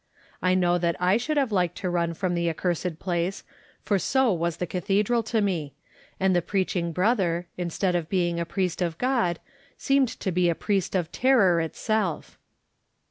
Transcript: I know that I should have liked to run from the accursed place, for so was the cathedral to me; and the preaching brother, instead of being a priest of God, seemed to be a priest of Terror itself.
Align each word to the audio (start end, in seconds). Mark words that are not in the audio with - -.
I 0.41 0.55
know 0.55 0.79
that 0.79 0.95
I 0.99 1.17
should 1.17 1.37
have 1.37 1.51
liked 1.51 1.77
to 1.77 1.89
run 1.91 2.15
from 2.15 2.33
the 2.33 2.49
accursed 2.49 2.97
place, 2.97 3.43
for 3.83 3.99
so 3.99 4.33
was 4.33 4.57
the 4.57 4.65
cathedral 4.65 5.21
to 5.21 5.41
me; 5.41 5.75
and 6.19 6.35
the 6.35 6.41
preaching 6.41 6.91
brother, 6.91 7.45
instead 7.55 7.93
of 7.93 8.09
being 8.09 8.39
a 8.39 8.43
priest 8.45 8.81
of 8.81 8.97
God, 8.97 9.39
seemed 9.77 10.07
to 10.19 10.31
be 10.31 10.49
a 10.49 10.55
priest 10.55 10.95
of 10.95 11.11
Terror 11.11 11.61
itself. 11.61 12.39